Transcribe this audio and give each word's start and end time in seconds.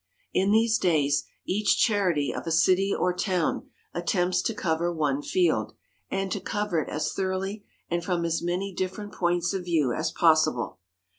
In 0.33 0.49
these 0.49 0.79
days, 0.79 1.25
each 1.45 1.77
charity 1.77 2.33
of 2.33 2.47
a 2.47 2.51
city 2.51 2.91
or 2.91 3.13
town 3.13 3.69
attempts 3.93 4.41
to 4.41 4.55
cover 4.55 4.91
one 4.91 5.21
field, 5.21 5.73
and 6.09 6.31
to 6.31 6.39
cover 6.41 6.79
it 6.81 6.89
as 6.89 7.13
thoroughly 7.13 7.65
and 7.87 8.03
from 8.03 8.25
as 8.25 8.41
many 8.41 8.73
different 8.73 9.13
points 9.13 9.53
of 9.53 9.63
view 9.65 9.93
as 9.93 10.09
possible. 10.11 10.79